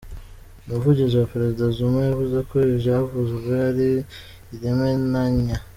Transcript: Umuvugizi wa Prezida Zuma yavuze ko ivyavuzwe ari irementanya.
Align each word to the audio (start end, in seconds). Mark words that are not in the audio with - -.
Umuvugizi 0.65 1.13
wa 1.17 1.29
Prezida 1.33 1.63
Zuma 1.75 1.99
yavuze 2.09 2.37
ko 2.49 2.55
ivyavuzwe 2.75 3.53
ari 3.69 3.89
irementanya. 4.55 5.57